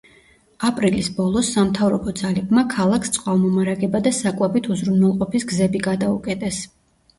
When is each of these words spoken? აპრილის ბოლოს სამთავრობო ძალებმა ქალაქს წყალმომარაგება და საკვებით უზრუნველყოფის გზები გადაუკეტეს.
აპრილის 0.69 1.09
ბოლოს 1.17 1.51
სამთავრობო 1.57 2.13
ძალებმა 2.21 2.63
ქალაქს 2.73 3.13
წყალმომარაგება 3.19 4.03
და 4.09 4.15
საკვებით 4.23 4.73
უზრუნველყოფის 4.79 5.49
გზები 5.55 5.85
გადაუკეტეს. 5.93 6.63